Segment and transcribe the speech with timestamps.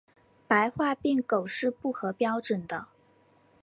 [0.47, 2.87] 白化病狗是不合标准的。